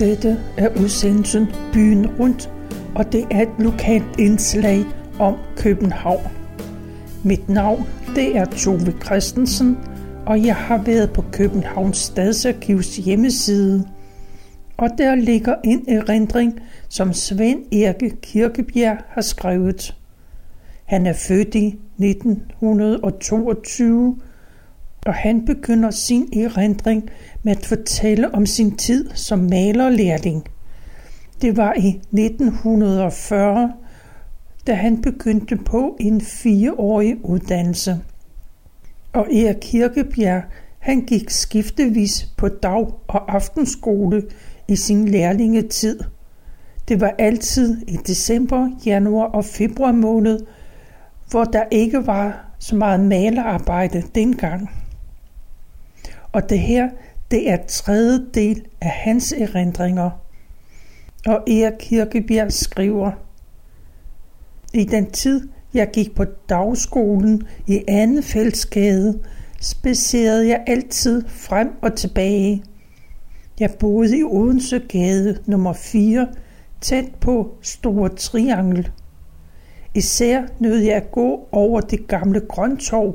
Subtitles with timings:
[0.00, 2.50] Dette er udsendelsen Byen Rundt,
[2.94, 4.84] og det er et lokalt indslag
[5.18, 6.22] om København.
[7.24, 9.78] Mit navn det er Tove Christensen,
[10.26, 13.88] og jeg har været på Københavns Stadsarkivs hjemmeside.
[14.76, 19.96] Og der ligger en erindring, som Svend Erke Kirkebjerg har skrevet.
[20.84, 24.16] Han er født i 1922,
[25.06, 27.10] og han begynder sin erindring
[27.42, 30.44] med at fortælle om sin tid som malerlærling.
[31.42, 33.72] Det var i 1940,
[34.66, 38.00] da han begyndte på en fireårig uddannelse.
[39.12, 40.42] Og Erik Kirkebjerg,
[40.78, 44.22] han gik skiftevis på dag- og aftenskole
[44.68, 46.00] i sin lærlingetid.
[46.88, 50.40] Det var altid i december, januar og februar måned,
[51.30, 54.70] hvor der ikke var så meget malerarbejde dengang.
[56.32, 56.88] Og det her,
[57.30, 60.10] det er tredje del af hans erindringer.
[61.26, 63.10] Og Erik Kirkebjerg skriver,
[64.74, 69.20] I den tid, jeg gik på dagskolen i anden fællesgade,
[69.60, 72.62] spacerede jeg altid frem og tilbage.
[73.60, 76.28] Jeg boede i Odense Gade nummer 4,
[76.80, 78.90] tæt på Store Triangel.
[79.94, 83.14] Især nød jeg at gå over det gamle grøntorv,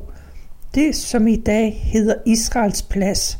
[0.76, 3.40] det som i dag hedder Israels plads.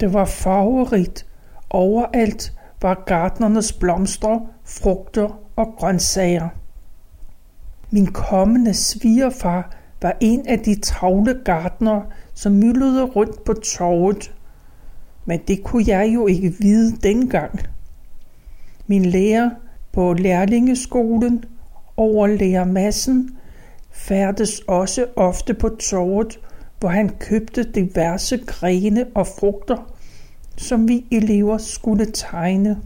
[0.00, 1.26] Det var farverigt.
[1.70, 2.52] Overalt
[2.82, 6.48] var gardnernes blomster, frugter og grøntsager.
[7.90, 12.00] Min kommende svigerfar var en af de travle gardner,
[12.34, 14.34] som myldrede rundt på torvet.
[15.24, 17.60] Men det kunne jeg jo ikke vide dengang.
[18.86, 19.50] Min lærer
[19.92, 21.44] på lærlingeskolen
[21.96, 23.36] overlærer Massen
[23.92, 26.40] færdes også ofte på torvet,
[26.80, 29.94] hvor han købte diverse grene og frugter,
[30.56, 32.78] som vi elever skulle tegne.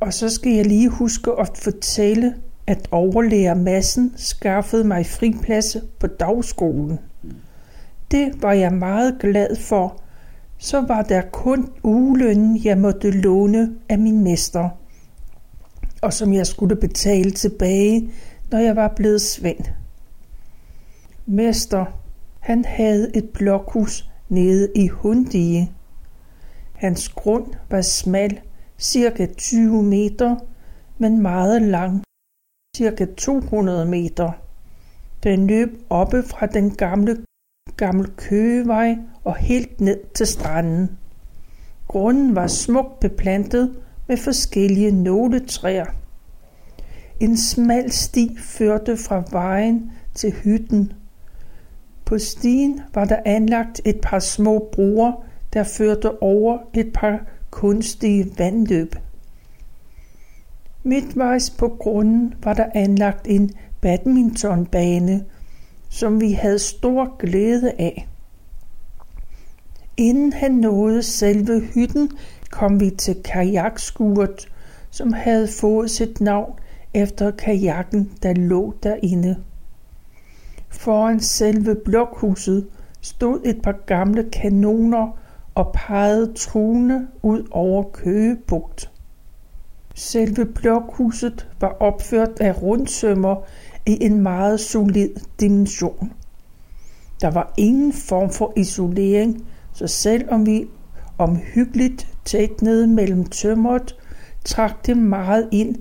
[0.00, 2.34] Og så skal jeg lige huske at fortælle,
[2.66, 6.98] at overlærer massen skaffede mig friplads på dagskolen.
[8.10, 10.00] Det var jeg meget glad for.
[10.58, 14.68] Så var der kun ugelønnen, jeg måtte låne af min mester,
[16.02, 18.10] og som jeg skulle betale tilbage,
[18.50, 19.64] når jeg var blevet svend.
[21.26, 21.84] Mester,
[22.40, 25.72] han havde et blokhus nede i Hundige.
[26.74, 28.40] Hans grund var smal,
[28.78, 30.36] cirka 20 meter,
[30.98, 32.02] men meget lang,
[32.76, 34.32] cirka 200 meter.
[35.22, 37.24] Den løb oppe fra den gamle,
[37.76, 40.98] gamle køgevej og helt ned til stranden.
[41.88, 43.76] Grunden var smukt beplantet
[44.08, 45.86] med forskellige nåletræer.
[47.20, 50.92] En smal sti førte fra vejen til hytten.
[52.04, 57.20] På stien var der anlagt et par små broer, der førte over et par
[57.50, 58.96] kunstige vandløb.
[60.82, 63.50] Midtvejs på grunden var der anlagt en
[63.80, 65.24] badmintonbane,
[65.88, 68.08] som vi havde stor glæde af.
[69.96, 72.10] Inden han nåede selve hytten,
[72.50, 74.48] kom vi til kajakskuret,
[74.90, 76.52] som havde fået sit navn
[76.94, 79.36] efter kajakken, der lå derinde.
[80.68, 82.66] Foran selve blokhuset
[83.00, 85.18] stod et par gamle kanoner
[85.54, 88.90] og pegede truende ud over Køgebugt.
[89.94, 93.36] Selve blokhuset var opført af rundsømmer
[93.86, 96.12] i en meget solid dimension.
[97.20, 100.68] Der var ingen form for isolering, så selvom vi
[101.18, 103.96] omhyggeligt tætnede mellem tømmeret,
[104.44, 105.76] trak det meget ind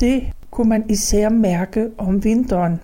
[0.00, 2.80] det kunne man især mærke om vinteren.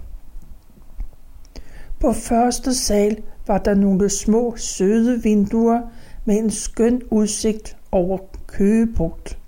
[2.00, 5.80] På første sal var der nogle små søde vinduer
[6.24, 9.38] med en skøn udsigt over Køgebugt.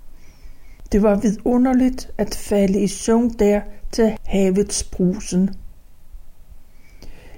[0.91, 5.49] Det var vidunderligt at falde i søvn der til havets brusen.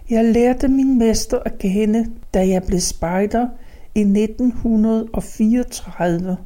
[0.09, 3.47] Jeg lærte min mester at kende, da jeg blev spejder
[3.95, 6.37] i 1934.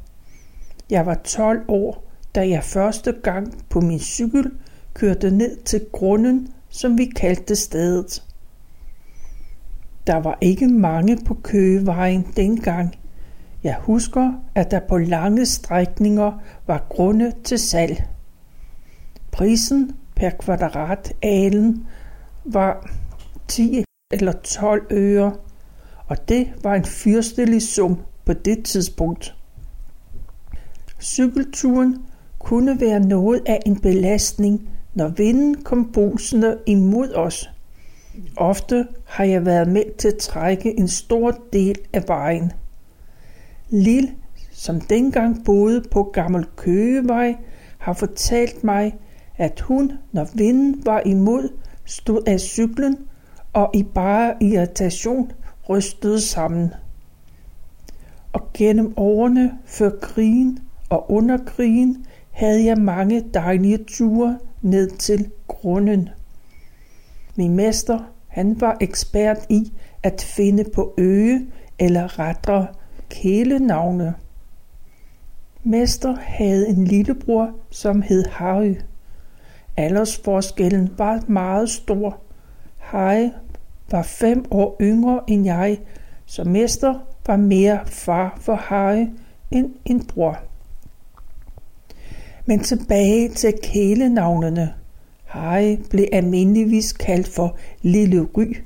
[0.89, 4.51] Jeg var 12 år da jeg første gang på min cykel
[4.93, 8.23] kørte ned til grunden, som vi kaldte stedet.
[10.07, 12.95] Der var ikke mange på Køgevejen dengang.
[13.63, 16.31] Jeg husker, at der på lange strækninger
[16.67, 18.03] var grunde til salg.
[19.31, 21.87] Prisen per kvadrat alen
[22.45, 22.91] var
[23.47, 25.35] 10 eller 12 øre,
[26.07, 29.35] og det var en fyrstelig sum på det tidspunkt.
[31.01, 32.05] Cykelturen
[32.43, 37.49] kunne være noget af en belastning, når vinden kom brusende imod os.
[38.37, 42.51] Ofte har jeg været med til at trække en stor del af vejen.
[43.69, 44.11] Lille
[44.61, 47.35] som dengang boede på Gammel Køgevej,
[47.77, 48.95] har fortalt mig,
[49.37, 51.49] at hun, når vinden var imod,
[51.85, 52.97] stod af cyklen
[53.53, 55.31] og i bare irritation
[55.69, 56.73] rystede sammen.
[58.33, 60.59] Og gennem årene før krigen
[60.89, 66.09] og under krigen havde jeg mange dejlige ture ned til grunden.
[67.35, 69.73] Min mester, han var ekspert i
[70.03, 71.47] at finde på øge
[71.79, 72.67] eller rettere
[73.09, 74.13] kælenavne.
[75.63, 78.75] Mester havde en lillebror, som hed Harry.
[79.77, 82.17] Aldersforskellen var meget stor.
[82.77, 83.29] Harry
[83.91, 85.79] var fem år yngre end jeg,
[86.25, 89.05] så mester var mere far for Harry
[89.51, 90.50] end en bror.
[92.45, 94.73] Men tilbage til kælenavnene.
[95.25, 98.57] Harry blev almindeligvis kaldt for Lille Ry,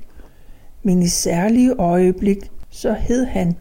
[0.82, 3.56] men i særlige øjeblik så hed han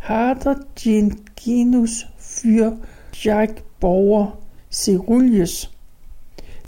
[0.00, 2.70] Harder Genginus fyr
[3.24, 4.40] Jack Borger
[4.70, 5.70] Ceruleus.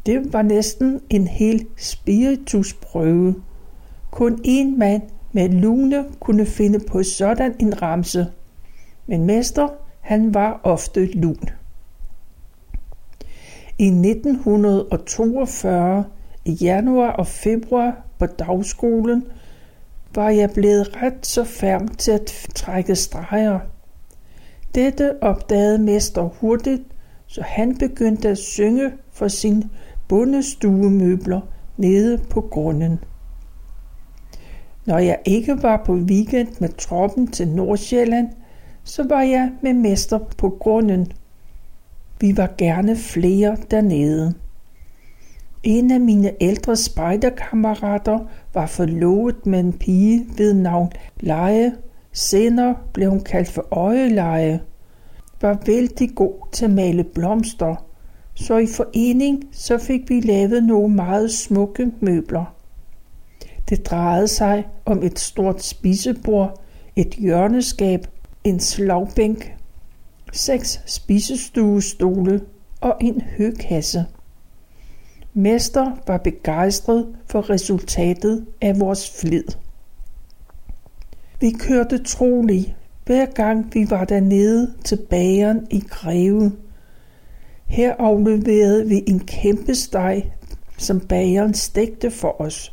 [0.07, 3.35] Det var næsten en hel spiritusprøve.
[4.11, 5.03] Kun en mand
[5.33, 8.27] med lune kunne finde på sådan en ramse.
[9.07, 9.69] Men mester,
[10.01, 11.49] han var ofte lun.
[13.79, 16.05] I 1942,
[16.45, 19.25] i januar og februar på dagskolen,
[20.15, 23.61] var jeg blevet ret så færm til at trække streger.
[24.75, 26.83] Dette opdagede mester hurtigt,
[27.27, 29.63] så han begyndte at synge for sine
[30.09, 31.41] bundestuemøbler
[31.77, 32.99] nede på grunden.
[34.87, 38.29] Når jeg ikke var på weekend med troppen til Nordsjælland,
[38.85, 41.13] så var jeg med mester på grunden.
[42.21, 44.35] Vi var gerne flere dernede.
[45.63, 48.19] En af mine ældre spejderkammerater
[48.55, 51.73] var forlovet med en pige ved navn Leje.
[52.13, 54.61] Senere blev hun kaldt for Øjeleje.
[55.41, 57.85] Var vældig god til at male blomster,
[58.35, 62.55] så i forening så fik vi lavet nogle meget smukke møbler.
[63.69, 66.61] Det drejede sig om et stort spisebord,
[66.97, 68.07] et hjørneskab,
[68.45, 69.57] en slagbænk,
[70.33, 72.41] seks spisestuestole
[72.81, 74.07] og en høkasse.
[75.35, 79.45] Mester var begejstret for resultatet af vores flid.
[81.41, 82.75] Vi kørte troligt,
[83.07, 86.53] hver gang vi var dernede til bageren i Greve.
[87.67, 90.33] Her afleverede vi en kæmpe steg,
[90.79, 92.73] som bageren stegte for os.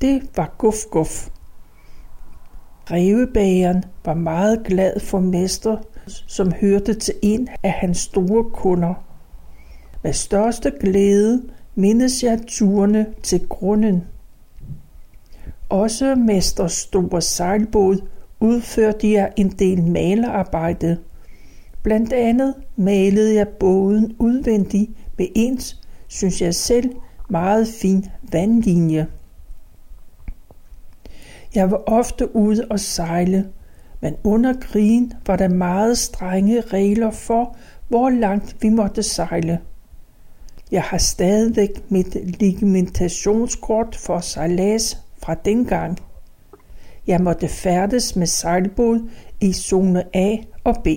[0.00, 1.28] Det var guf guf.
[2.84, 8.94] Grevebageren var meget glad for mester, som hørte til en af hans store kunder.
[10.02, 11.42] Med største glæde
[11.74, 14.04] mindes jeg turene til grunden.
[15.68, 18.00] Også mester store sejlbåd
[18.40, 20.98] udførte jeg en del malerarbejde.
[21.82, 26.90] Blandt andet malede jeg båden udvendig med ens, synes jeg selv,
[27.30, 29.06] meget fin vandlinje.
[31.54, 33.48] Jeg var ofte ude og sejle,
[34.04, 37.56] men under krigen var der meget strenge regler for,
[37.88, 39.60] hvor langt vi måtte sejle.
[40.72, 45.98] Jeg har stadigvæk mit legimentationskort for sejlads fra dengang.
[47.06, 49.08] Jeg måtte færdes med sejlbåd
[49.40, 50.88] i zone A og B.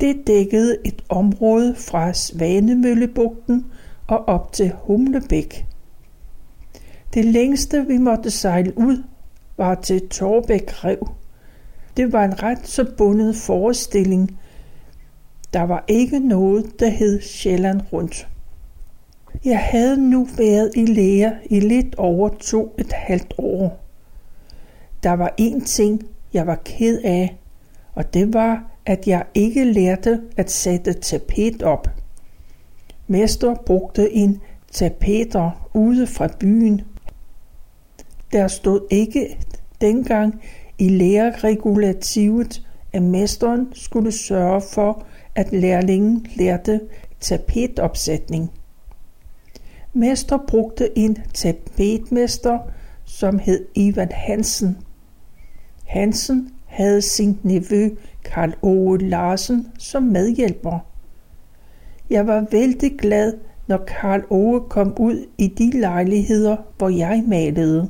[0.00, 3.66] Det dækkede et område fra Svanemøllebugten
[4.06, 5.66] og op til Humlebæk.
[7.14, 9.02] Det længste vi måtte sejle ud
[9.56, 11.17] var til Torbæk Rev.
[11.98, 14.38] Det var en ret så bundet forestilling.
[15.52, 18.28] Der var ikke noget, der hed Sjælland rundt.
[19.44, 23.84] Jeg havde nu været i lære i lidt over to et halvt år.
[25.02, 26.02] Der var en ting,
[26.32, 27.38] jeg var ked af,
[27.94, 31.88] og det var, at jeg ikke lærte at sætte tapet op.
[33.06, 34.40] Mester brugte en
[34.72, 36.80] tapeter ude fra byen.
[38.32, 39.38] Der stod ikke
[39.80, 40.42] dengang
[40.78, 46.80] i lærerregulativet, at mesteren skulle sørge for, at lærlingen lærte
[47.20, 48.50] tapetopsætning.
[49.92, 52.58] Mester brugte en tapetmester,
[53.04, 54.78] som hed Ivan Hansen.
[55.84, 57.90] Hansen havde sin nevø
[58.24, 60.78] Karl Ove Larsen som medhjælper.
[62.10, 63.32] Jeg var vældig glad,
[63.66, 67.88] når Karl Ove kom ud i de lejligheder, hvor jeg malede.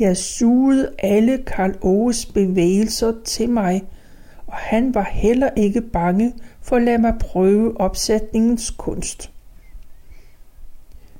[0.00, 3.82] Jeg sugede alle Karl Oves bevægelser til mig,
[4.46, 9.32] og han var heller ikke bange for at lade mig prøve opsætningens kunst.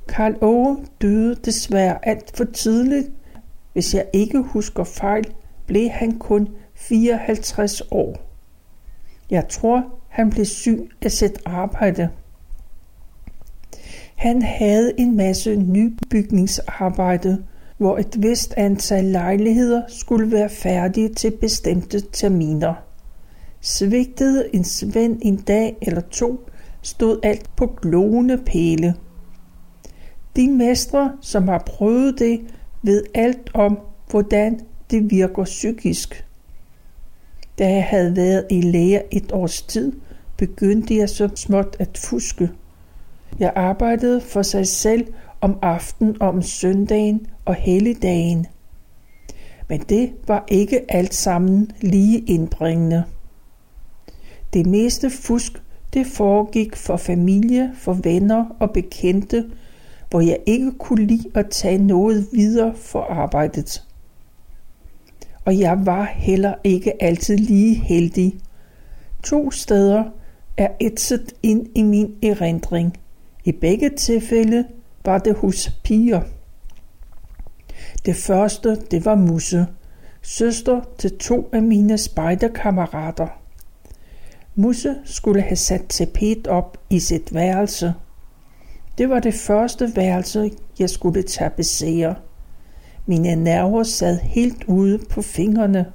[0.08, 3.10] Karl Ove døde desværre alt for tidligt.
[3.72, 5.24] Hvis jeg ikke husker fejl,
[5.66, 8.16] blev han kun 54 år.
[9.30, 12.08] Jeg tror, han blev syg af sit arbejde.
[14.16, 17.44] Han havde en masse nybygningsarbejde,
[17.80, 22.74] hvor et vist antal lejligheder skulle være færdige til bestemte terminer.
[23.60, 26.40] Svigtede en svend en dag eller to,
[26.82, 28.94] stod alt på glående pæle.
[30.36, 32.40] De mestre, som har prøvet det,
[32.82, 33.78] ved alt om,
[34.10, 34.60] hvordan
[34.90, 36.26] det virker psykisk.
[37.58, 39.92] Da jeg havde været i lære et års tid,
[40.36, 42.50] begyndte jeg så småt at fuske.
[43.38, 45.06] Jeg arbejdede for sig selv
[45.40, 48.46] om aftenen og om søndagen og helligdagen.
[49.68, 53.04] Men det var ikke alt sammen lige indbringende.
[54.52, 55.62] Det meste fusk,
[55.94, 59.50] det foregik for familie, for venner og bekendte,
[60.10, 63.82] hvor jeg ikke kunne lide at tage noget videre for arbejdet.
[65.44, 68.34] Og jeg var heller ikke altid lige heldig.
[69.24, 70.04] To steder
[70.56, 72.96] er etset ind i min erindring.
[73.44, 74.64] I begge tilfælde
[75.04, 76.20] var det hos piger.
[78.06, 79.66] Det første, det var Musse,
[80.22, 83.26] søster til to af mine spejderkammerater.
[84.54, 87.94] Musse skulle have sat tapet op i sit værelse.
[88.98, 92.14] Det var det første værelse, jeg skulle tapetsere.
[93.06, 95.86] Mine nerver sad helt ude på fingrene.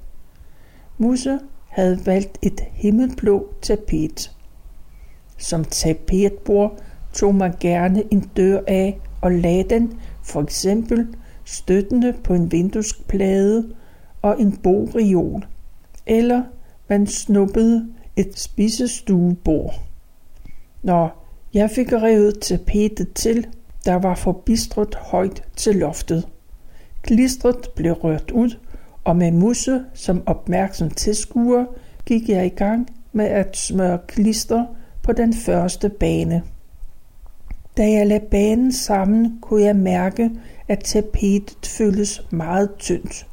[0.98, 4.32] Musse havde valgt et himmelblå tapet.
[5.38, 6.80] Som tapetbord
[7.16, 11.08] tog man gerne en dør af og lagde den for eksempel
[11.46, 13.70] støttende på en vinduesplade
[14.22, 15.46] og en bogreol,
[16.06, 16.44] eller
[16.90, 19.74] man snuppede et spisestuebord.
[20.84, 23.48] Når jeg fik revet tapetet til,
[23.86, 26.28] der var forbistret højt til loftet.
[27.02, 28.58] Klistret blev rørt ud,
[29.04, 31.66] og med musse som opmærksom tilskuer
[32.06, 34.66] gik jeg i gang med at smøre klister
[35.04, 36.44] på den første bane.
[37.78, 40.32] Da jeg lagde banen sammen, kunne jeg mærke,
[40.68, 43.28] at tapetet føltes meget tyndt.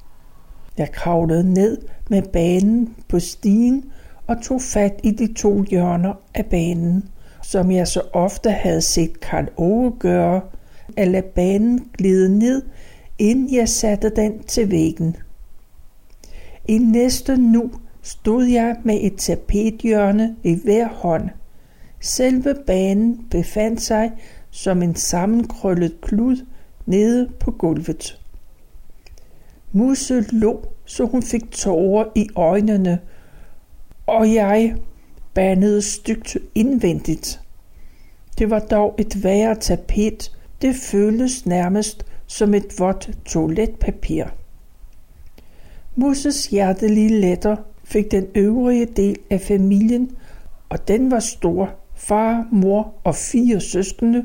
[0.78, 1.78] Jeg kravlede ned
[2.10, 3.84] med banen på stigen
[4.26, 7.04] og tog fat i de to hjørner af banen,
[7.42, 10.40] som jeg så ofte havde set Karl Ove gøre,
[10.96, 12.62] at lade banen glide ned,
[13.18, 15.16] inden jeg satte den til væggen.
[16.68, 17.70] I næste nu
[18.02, 21.28] stod jeg med et tapethjørne i hver hånd.
[22.00, 24.10] Selve banen befandt sig
[24.54, 26.36] som en sammenkrøllet klud
[26.86, 28.18] nede på gulvet.
[29.72, 32.98] Musse lå, så hun fik tårer i øjnene,
[34.06, 34.76] og jeg
[35.34, 37.40] bandede stygt indvendigt.
[38.38, 40.32] Det var dog et værre tapet.
[40.62, 44.24] Det føltes nærmest som et vådt toiletpapir.
[45.96, 50.10] Musses hjertelige letter fik den øvrige del af familien,
[50.68, 51.70] og den var stor.
[51.94, 54.24] Far, mor og fire søskende,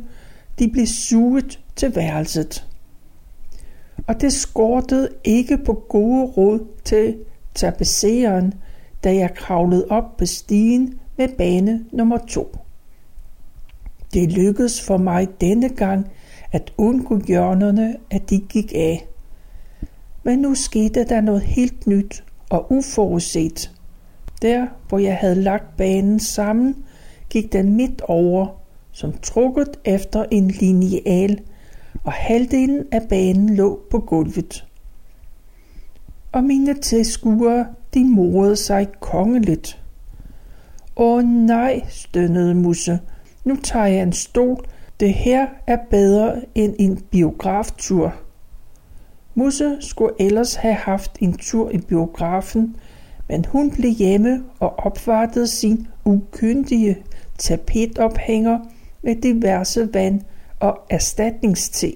[0.59, 2.67] de blev suget til værelset.
[4.07, 7.17] Og det skortede ikke på gode råd til
[7.55, 8.53] tapeseren,
[9.03, 12.57] da jeg kravlede op på stigen med bane nummer to.
[14.13, 16.07] Det lykkedes for mig denne gang
[16.51, 19.07] at undgå hjørnerne, at de gik af.
[20.23, 23.71] Men nu skete der noget helt nyt og uforudset.
[24.41, 26.75] Der, hvor jeg havde lagt banen sammen,
[27.29, 28.56] gik den midt over,
[28.97, 31.39] som trukket efter en lineal,
[32.03, 34.65] og halvdelen af banen lå på gulvet.
[36.31, 39.83] Og mine tilskuere, de morede sig kongeligt.
[40.95, 42.99] Åh nej, stønnede Musse.
[43.45, 44.65] Nu tager jeg en stol.
[44.99, 48.15] Det her er bedre end en biograftur.
[49.35, 52.75] Musse skulle ellers have haft en tur i biografen,
[53.29, 56.97] men hun blev hjemme og opvartede sin ukyndige
[57.37, 58.59] tapetophænger
[59.01, 60.21] med diverse vand
[60.59, 61.93] og erstatningste.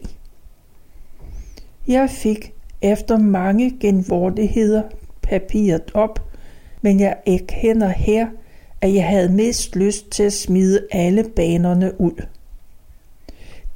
[1.88, 4.84] Jeg fik efter mange genvordigheder
[5.22, 6.32] papiret op,
[6.82, 8.28] men jeg erkender her,
[8.82, 12.26] at jeg havde mest lyst til at smide alle banerne ud.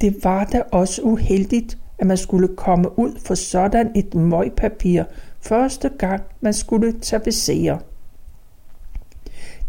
[0.00, 5.04] Det var da også uheldigt, at man skulle komme ud for sådan et møgpapir
[5.40, 7.80] første gang, man skulle tapetsere.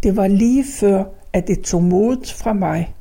[0.04, 2.94] Det var lige før, at det tog modet fra mig.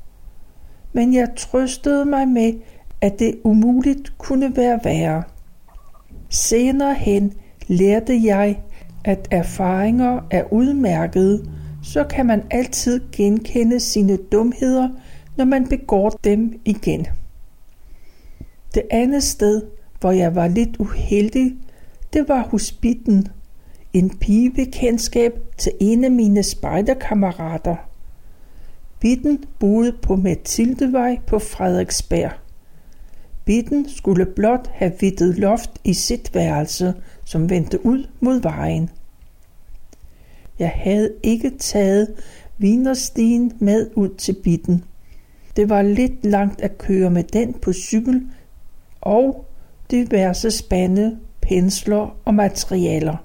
[0.97, 2.53] Men jeg trøstede mig med,
[3.01, 5.23] at det umuligt kunne være værre.
[6.29, 7.33] Senere hen
[7.69, 8.61] lærte jeg,
[9.05, 11.51] at erfaringer er udmærkede,
[11.83, 14.89] så kan man altid genkende sine dumheder,
[15.37, 17.07] når man begår dem igen.
[18.75, 19.63] Det andet sted,
[20.01, 21.55] hvor jeg var lidt uheldig,
[22.13, 23.29] det var hos Bitten.
[23.93, 27.77] en pigebekendskab til en af mine spejderkammerater.
[29.01, 32.31] Bitten boede på Mathildevej på Frederiksberg.
[33.45, 38.91] Bitten skulle blot have vittet loft i sit værelse, som vendte ud mod vejen.
[40.59, 42.15] Jeg havde ikke taget
[42.59, 44.85] vinerstien med ud til Bitten.
[45.57, 48.23] Det var lidt langt at køre med den på cykel
[49.01, 49.47] og
[49.91, 53.17] diverse spande, pensler og materialer.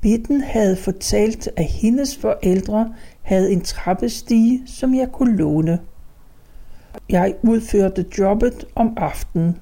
[0.00, 5.78] Bitten havde fortalt, at hendes forældre havde en trappestige, som jeg kunne låne.
[7.08, 9.58] Jeg udførte jobbet om aftenen.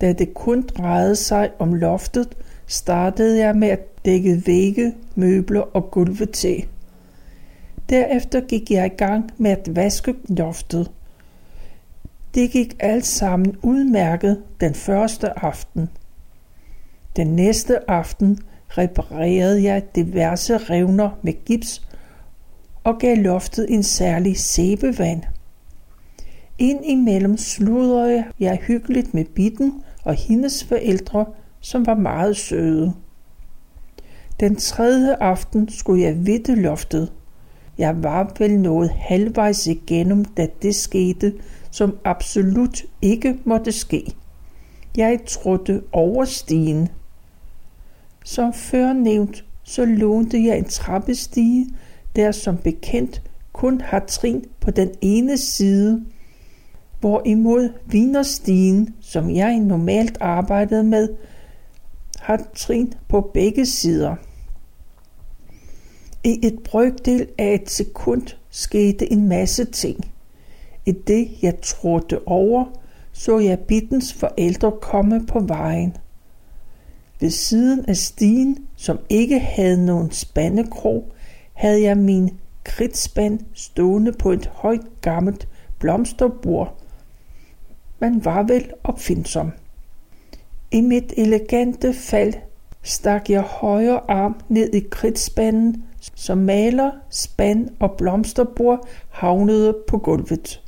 [0.00, 2.28] Da det kun drejede sig om loftet,
[2.66, 6.66] startede jeg med at dække vægge, møbler og gulve til.
[7.88, 10.90] Derefter gik jeg i gang med at vaske loftet.
[12.34, 15.88] Det gik alt sammen udmærket den første aften.
[17.16, 21.88] Den næste aften reparerede jeg diverse revner med gips
[22.84, 25.22] og gav loftet en særlig sæbevand.
[26.58, 31.26] Ind imellem sludrede jeg hyggeligt med bitten og hendes forældre,
[31.60, 32.92] som var meget søde.
[34.40, 37.12] Den tredje aften skulle jeg vidte loftet.
[37.78, 41.32] Jeg var vel nået halvvejs igennem, da det skete,
[41.70, 44.14] som absolut ikke måtte ske.
[44.96, 46.88] Jeg trådte over stigen.
[48.24, 51.66] Som før nævnt, så lånte jeg en trappestige,
[52.16, 56.04] der som bekendt kun har trin på den ene side,
[57.00, 61.08] hvorimod vinerstigen, som jeg normalt arbejdede med,
[62.20, 64.16] har trin på begge sider.
[66.24, 70.12] I et brøkdel af et sekund skete en masse ting.
[70.86, 72.64] I det jeg trådte over,
[73.12, 75.96] så jeg bittens forældre komme på vejen.
[77.20, 81.13] Ved siden af stien, som ikke havde nogen spandekrog,
[81.54, 86.78] havde jeg min kridtspand stående på et højt gammelt blomsterbord.
[87.98, 89.52] Man var vel opfindsom.
[90.70, 92.34] I mit elegante fald
[92.82, 100.62] stak jeg højre arm ned i kridtspanden, så maler, spand og blomsterbord havnede på gulvet.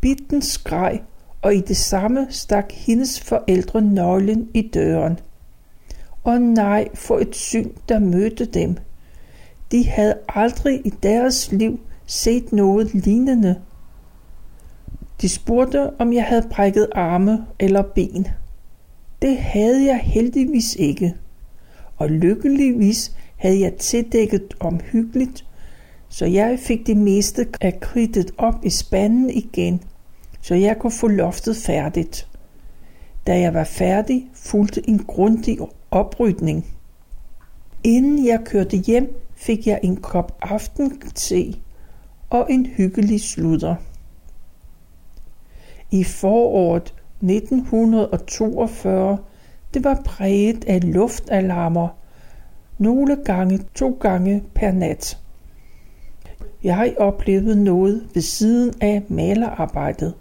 [0.00, 1.00] Bitten skreg,
[1.42, 5.18] og i det samme stak hendes forældre nøglen i døren.
[6.24, 8.76] Og nej for et syn, der mødte dem.
[9.70, 13.60] De havde aldrig i deres liv set noget lignende.
[15.20, 18.26] De spurgte, om jeg havde brækket arme eller ben.
[19.22, 21.14] Det havde jeg heldigvis ikke.
[21.96, 25.46] Og lykkeligvis havde jeg tildækket omhyggeligt,
[26.08, 29.82] så jeg fik det meste af kridtet op i spanden igen,
[30.40, 32.28] så jeg kunne få loftet færdigt.
[33.26, 35.58] Da jeg var færdig, fulgte en grundig
[35.90, 36.66] oprydning.
[37.84, 41.54] Inden jeg kørte hjem, fik jeg en kop aftente
[42.30, 43.74] og en hyggelig sludder.
[45.90, 49.18] I foråret 1942,
[49.74, 51.88] det var præget af luftalarmer,
[52.78, 55.18] nogle gange to gange per nat.
[56.62, 60.14] Jeg oplevede noget ved siden af malerarbejdet.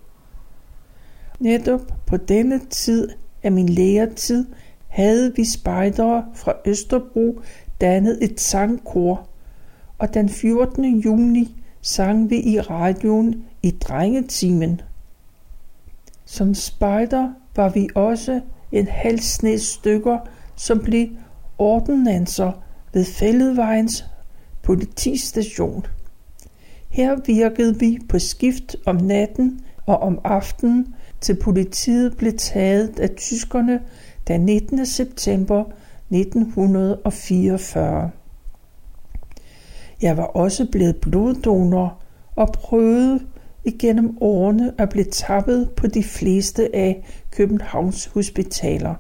[1.40, 3.10] Netop på denne tid
[3.44, 4.46] af min læretid
[4.88, 7.40] havde vi spejdere fra Østerbro
[7.82, 9.28] dannet et sangkor,
[9.98, 11.00] og den 14.
[11.00, 14.82] juni sang vi i radioen i drengetimen.
[16.26, 20.18] Som spejder var vi også en halv sne stykker,
[20.56, 21.08] som blev
[21.58, 22.52] ordnanser
[22.94, 24.06] ved Fælledvejens
[24.64, 25.86] politistation.
[26.90, 33.10] Her virkede vi på skift om natten og om aftenen, til politiet blev taget af
[33.10, 33.80] tyskerne
[34.28, 34.86] den 19.
[34.86, 35.64] september
[36.10, 38.12] 1944.
[40.02, 42.02] Jeg var også blevet bloddonor
[42.36, 43.20] og prøvede
[43.64, 48.96] igennem årene at blive tappet på de fleste af Københavns hospitaler.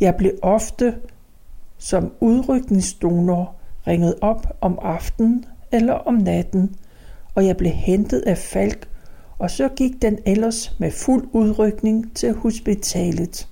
[0.00, 0.94] Jeg blev ofte
[1.78, 3.54] som udrykningsdonor
[3.86, 6.76] ringet op om aftenen eller om natten,
[7.34, 8.88] og jeg blev hentet af Falk,
[9.38, 13.48] og så gik den ellers med fuld udrykning til hospitalet.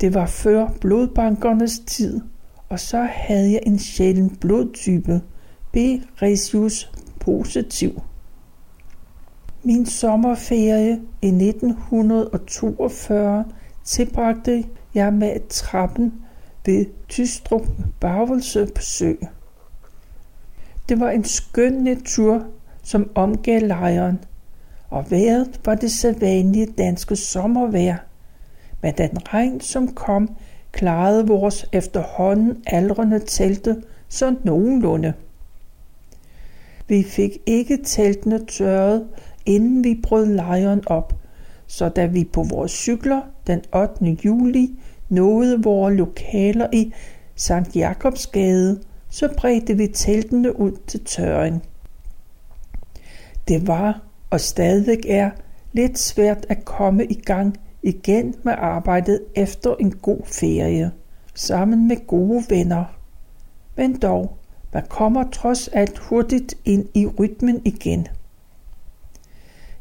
[0.00, 2.20] Det var før blodbankernes tid,
[2.68, 5.20] og så havde jeg en sjælden blodtype,
[5.72, 5.76] B
[6.22, 8.02] rhesus positiv.
[9.62, 13.44] Min sommerferie i 1942
[13.84, 16.14] tilbragte jeg med trappen
[16.66, 17.66] ved Tystrup
[18.00, 19.12] Bavelse på Sø.
[20.88, 22.46] Det var en skøn natur,
[22.82, 24.18] som omgav lejren,
[24.90, 27.96] og vejret var det sædvanlige danske sommervejr,
[28.82, 30.36] men den regn, som kom,
[30.72, 35.12] klarede vores efterhånden aldrende telte så nogenlunde.
[36.88, 39.06] Vi fik ikke teltene tørret,
[39.46, 41.14] inden vi brød lejren op,
[41.66, 44.16] så da vi på vores cykler den 8.
[44.24, 44.70] juli
[45.08, 46.92] nåede vores lokaler i
[47.34, 51.62] Sankt Jakobsgade, så bredte vi teltene ud til tørring.
[53.48, 55.30] Det var og stadig er
[55.72, 60.90] lidt svært at komme i gang igen med arbejdet efter en god ferie,
[61.34, 62.84] sammen med gode venner.
[63.76, 64.38] Men dog,
[64.72, 68.06] man kommer trods alt hurtigt ind i rytmen igen.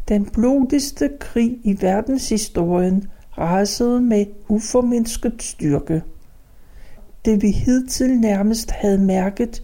[0.08, 3.08] Den blodigste krig i verdenshistorien
[3.38, 6.02] rasede med uformindsket styrke.
[7.26, 9.64] Det vi hidtil nærmest havde mærket,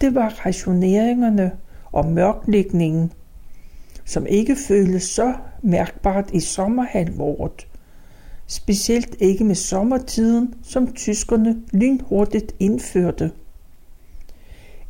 [0.00, 1.52] det var rationeringerne
[1.92, 3.12] og mørklægningen,
[4.04, 7.66] som ikke føles så mærkbart i sommerhalvåret.
[8.52, 13.30] Specielt ikke med sommertiden, som tyskerne lynhurtigt indførte.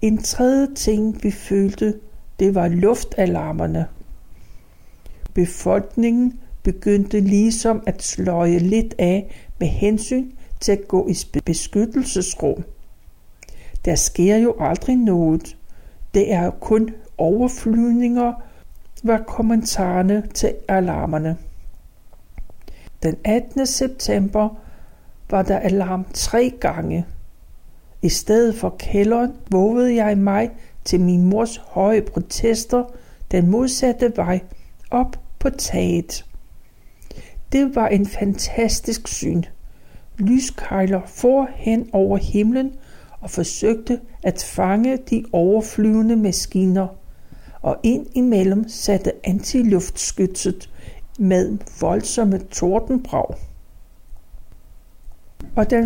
[0.03, 1.95] En tredje ting, vi følte,
[2.39, 3.87] det var luftalarmerne.
[5.35, 12.65] Befolkningen begyndte ligesom at sløje lidt af med hensyn til at gå i beskyttelsesrum.
[13.85, 15.57] Der sker jo aldrig noget.
[16.15, 18.33] Det er kun overflyvninger,
[19.03, 21.37] var kommentarerne til alarmerne.
[23.03, 23.67] Den 18.
[23.67, 24.49] september
[25.31, 27.07] var der alarm tre gange.
[28.03, 30.51] I stedet for kælderen vågede jeg mig
[30.85, 32.85] til min mors høje protester
[33.31, 34.41] den modsatte vej
[34.91, 36.27] op på taget.
[37.53, 39.43] Det var en fantastisk syn.
[40.19, 42.73] Lyskejler for hen over himlen
[43.21, 46.87] og forsøgte at fange de overflyvende maskiner,
[47.63, 50.71] og ind imellem satte antiluftskytset
[51.21, 53.35] med voldsomme tordenbrag.
[55.57, 55.83] Og den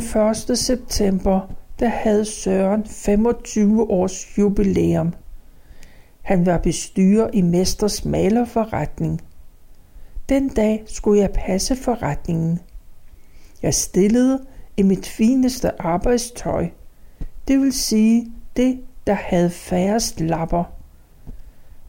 [0.49, 0.59] 1.
[0.59, 1.41] september,
[1.79, 5.15] der havde Søren 25 års jubilæum.
[6.23, 9.21] Han var bestyrer i Mesters malerforretning.
[10.29, 12.61] Den dag skulle jeg passe forretningen.
[13.63, 16.69] Jeg stillede i mit fineste arbejdstøj,
[17.49, 20.65] det vil sige det, der havde færrest lapper.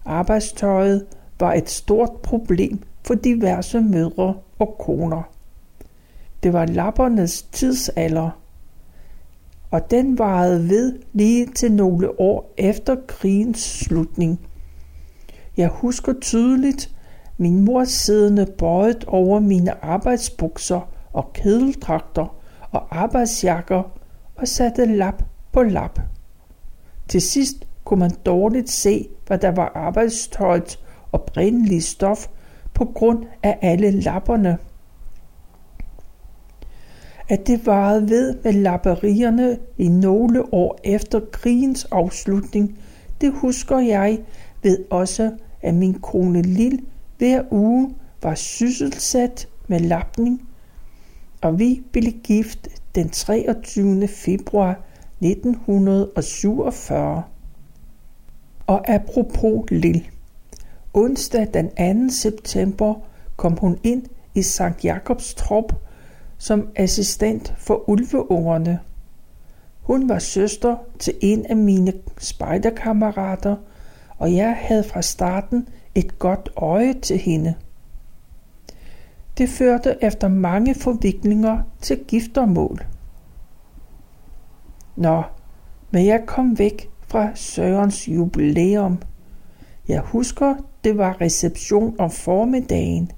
[0.05, 1.05] Arbejdstøjet
[1.39, 5.21] var et stort problem for diverse mødre og koner.
[6.43, 8.29] Det var lappernes tidsalder,
[9.71, 14.39] og den varede ved lige til nogle år efter krigens slutning.
[15.57, 16.91] Jeg husker tydeligt
[17.37, 22.35] min mor siddende bøjet over mine arbejdsbukser og kedeldragter
[22.71, 23.83] og arbejdsjakker
[24.35, 25.99] og satte lap på lap.
[27.07, 30.79] Til sidst kunne man dårligt se, hvad der var arbejdstøjets
[31.11, 32.27] oprindelige stof
[32.75, 34.57] på grund af alle lapperne.
[37.29, 42.79] At det varede ved med lapperierne i nogle år efter krigens afslutning,
[43.21, 44.19] det husker jeg
[44.63, 46.81] ved også, at min kone Lil
[47.17, 50.49] hver uge var sysselsat med lapning,
[51.41, 54.07] og vi blev gift den 23.
[54.07, 54.83] februar
[55.21, 57.23] 1947.
[58.67, 60.09] Og apropos Lil.
[60.97, 62.13] Onsdag den 2.
[62.13, 62.93] september
[63.35, 64.03] kom hun ind
[64.35, 65.73] i Sankt Jakobs trop
[66.37, 68.79] som assistent for ulveungerne.
[69.81, 73.55] Hun var søster til en af mine spejderkammerater,
[74.17, 77.53] og jeg havde fra starten et godt øje til hende.
[79.37, 82.85] Det førte efter mange forviklinger til giftermål.
[84.95, 85.23] Nå,
[85.91, 89.01] men jeg kom væk fra Sørens jubilæum.
[89.87, 90.55] Jeg husker,
[90.85, 93.11] det var reception om formiddagen.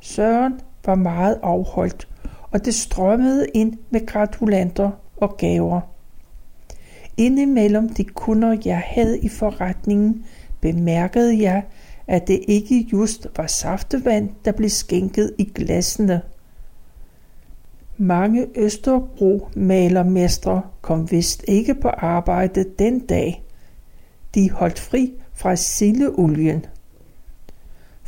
[0.00, 2.08] Søren var meget afholdt,
[2.50, 5.80] og det strømmede ind med gratulanter og gaver.
[7.16, 10.24] Indimellem de kunder, jeg havde i forretningen,
[10.60, 11.62] bemærkede jeg,
[12.06, 16.20] at det ikke just var saftevand, der blev skænket i glassene.
[17.96, 23.44] Mange Østerbro malermestre kom vist ikke på arbejde den dag.
[24.34, 26.64] De holdt fri fra sildeolien.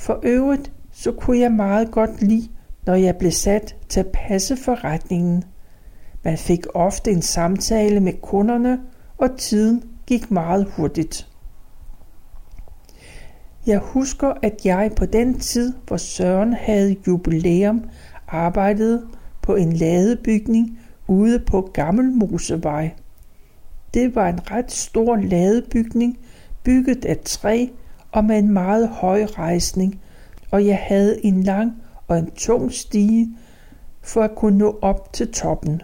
[0.00, 2.48] For øvrigt så kunne jeg meget godt lide,
[2.86, 5.44] når jeg blev sat til at passe forretningen.
[6.24, 8.80] Man fik ofte en samtale med kunderne,
[9.18, 11.28] og tiden gik meget hurtigt.
[13.66, 17.84] Jeg husker, at jeg på den tid, hvor Søren havde jubilæum,
[18.28, 19.06] arbejdede
[19.42, 22.90] på en ladebygning ude på Gammelmosevej.
[23.94, 26.18] Det var en ret stor ladebygning,
[26.64, 27.66] bygget af træ
[28.12, 30.00] og med en meget høj rejsning,
[30.50, 31.72] og jeg havde en lang
[32.08, 33.36] og en tung stige,
[34.02, 35.82] for at kunne nå op til toppen.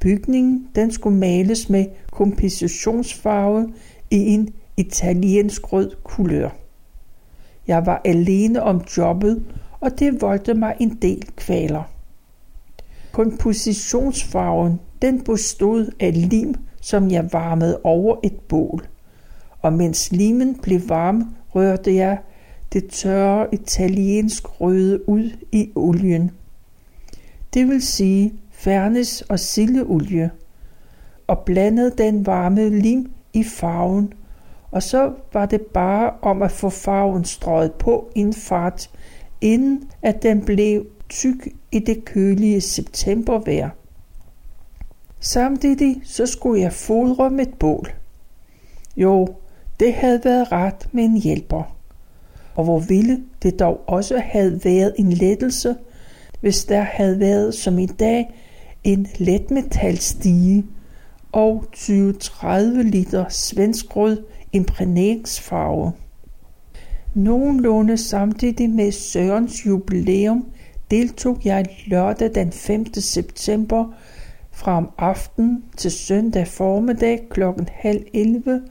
[0.00, 3.72] Bygningen den skulle males med kompositionsfarve
[4.10, 6.50] i en italiensk rød kulør.
[7.66, 9.44] Jeg var alene om jobbet,
[9.80, 11.82] og det voldte mig en del kvaler.
[13.12, 18.86] Kompositionsfarven den bestod af lim, som jeg varmede over et bål.
[19.66, 22.18] Og mens limen blev varm, rørte jeg
[22.72, 26.30] det tørre italiensk røde ud i olien.
[27.54, 30.30] Det vil sige fernes og sildeolie,
[31.26, 34.12] og blandede den varme lim i farven,
[34.70, 38.90] og så var det bare om at få farven strøget på en fart,
[39.40, 43.70] inden at den blev tyk i det kølige septembervejr.
[45.20, 47.92] Samtidig så skulle jeg fodre med et bål.
[48.96, 49.28] Jo,
[49.80, 51.76] det havde været ret med en hjælper.
[52.54, 55.76] Og hvor ville det dog også have været en lettelse,
[56.40, 58.34] hvis der havde været som i dag
[58.84, 60.66] en letmetalstige
[61.32, 62.48] og 20-30
[62.82, 65.92] liter svensk rød imprægneringsfarve.
[67.14, 70.46] Nogenlunde samtidig med Sørens jubilæum
[70.90, 72.94] deltog jeg lørdag den 5.
[72.94, 73.94] september
[74.52, 77.42] fra om aften til søndag formiddag kl.
[77.72, 78.62] halv 11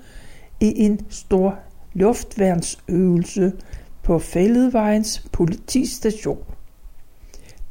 [0.59, 1.59] i en stor
[1.93, 3.53] luftværnsøvelse
[4.03, 6.37] på Fælledvejens politistation.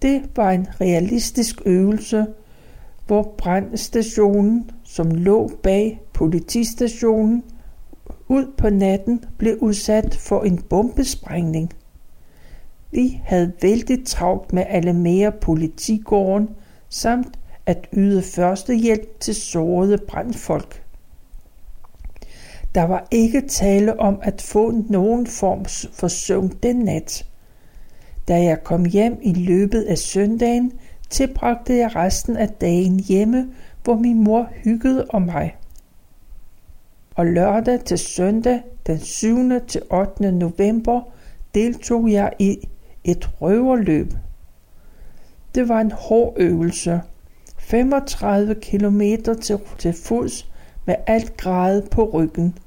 [0.03, 2.27] Det var en realistisk øvelse,
[3.07, 7.42] hvor brandstationen, som lå bag politistationen,
[8.29, 11.73] ud på natten blev udsat for en bombesprængning.
[12.90, 16.49] Vi havde vældig travlt med alle mere politigården
[16.88, 20.84] samt at yde førstehjælp til sårede brandfolk.
[22.75, 27.27] Der var ikke tale om at få nogen form for søvn den nat.
[28.29, 30.73] Da jeg kom hjem i løbet af søndagen,
[31.11, 33.49] tilbragte jeg resten af dagen hjemme,
[33.85, 35.57] hvor min mor hyggede om mig.
[37.15, 39.37] Og lørdag til søndag den 7.
[39.69, 40.33] til 8.
[40.33, 41.01] november
[41.55, 42.69] deltog jeg i
[43.05, 44.13] et røverløb.
[45.55, 47.01] Det var en hård øvelse.
[47.59, 49.01] 35 km
[49.43, 50.51] til, til fods
[50.87, 52.59] med alt grad på ryggen.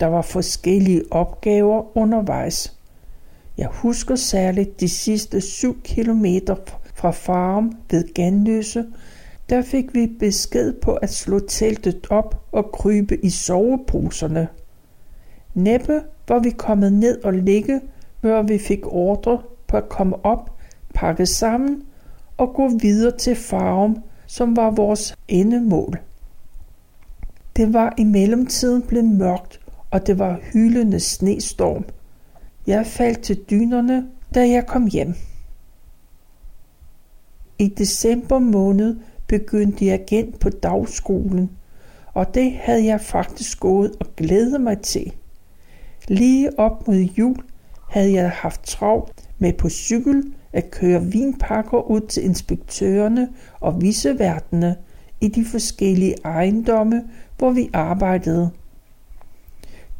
[0.00, 2.76] Der var forskellige opgaver undervejs.
[3.58, 6.54] Jeg husker særligt de sidste 7 kilometer
[6.94, 8.84] fra farm ved Ganløse.
[9.48, 14.48] Der fik vi besked på at slå teltet op og krybe i soveposerne.
[15.54, 17.80] Næppe var vi kommet ned og ligge,
[18.22, 20.50] før vi fik ordre på at komme op,
[20.94, 21.82] pakke sammen
[22.36, 25.98] og gå videre til farm, som var vores endemål.
[27.56, 31.84] Det var i mellemtiden blevet mørkt, og det var hylende snestorm.
[32.66, 35.14] Jeg faldt til dynerne, da jeg kom hjem.
[37.58, 38.96] I december måned
[39.26, 41.50] begyndte jeg igen på dagskolen,
[42.14, 45.12] og det havde jeg faktisk gået og glædet mig til.
[46.08, 47.36] Lige op mod jul
[47.90, 50.22] havde jeg haft travlt med på cykel
[50.52, 53.28] at køre vinpakker ud til inspektørerne
[53.60, 54.76] og viseværtene
[55.20, 57.04] i de forskellige ejendomme,
[57.38, 58.50] hvor vi arbejdede.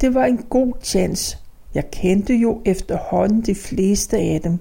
[0.00, 1.38] Det var en god chance.
[1.74, 4.58] Jeg kendte jo efterhånden de fleste af dem.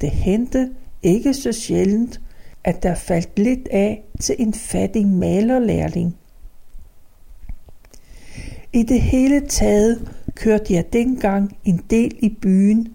[0.00, 0.70] Det hente
[1.02, 2.20] ikke så sjældent,
[2.64, 6.16] at der faldt lidt af til en fattig malerlærling.
[8.72, 12.88] I det hele taget kørte jeg dengang en del i byen,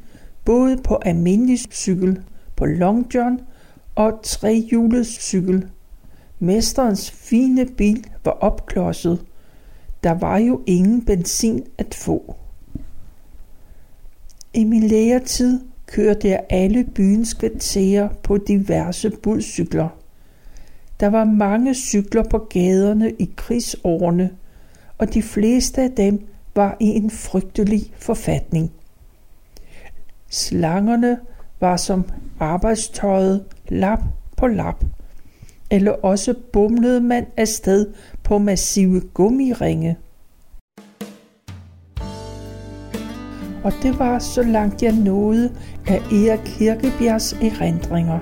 [0.45, 2.21] både på almindelig cykel,
[2.55, 3.39] på long john
[3.95, 5.67] og trehjulet cykel.
[6.39, 9.25] Mesterens fine bil var opklodset.
[10.05, 12.35] Der var jo ingen benzin at få.
[14.53, 19.89] I min læretid kørte jeg alle byens kvarterer på diverse budcykler.
[20.99, 24.29] Der var mange cykler på gaderne i krigsårene,
[24.97, 28.71] og de fleste af dem var i en frygtelig forfatning.
[30.29, 31.19] Slangerne
[31.59, 33.99] var som arbejdstøjet lap
[34.37, 34.83] på lap,
[35.71, 37.87] eller også bumlede man afsted
[38.23, 39.97] på massive gummiringe.
[43.63, 45.51] Og det var så langt jeg nåede
[45.87, 48.19] af Erik Kirkebjergs erindringer.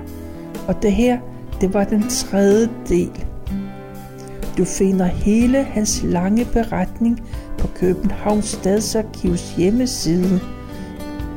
[0.68, 1.18] Og det her,
[1.60, 3.26] det var den tredje del.
[4.58, 7.20] Du finder hele hans lange beretning
[7.58, 10.40] på Københavns Stadsarkivs hjemmeside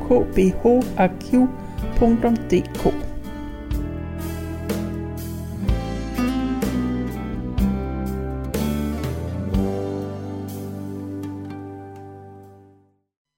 [0.06, 1.48] kbharkiv.dk